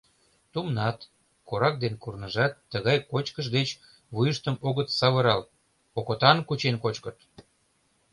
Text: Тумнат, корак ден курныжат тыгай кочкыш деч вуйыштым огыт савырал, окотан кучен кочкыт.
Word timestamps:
Тумнат, 0.53 0.99
корак 1.49 1.75
ден 1.83 1.93
курныжат 2.03 2.53
тыгай 2.71 2.97
кочкыш 3.11 3.47
деч 3.57 3.69
вуйыштым 4.13 4.55
огыт 4.67 4.89
савырал, 4.99 5.41
окотан 5.99 6.37
кучен 6.47 6.75
кочкыт. 6.83 7.17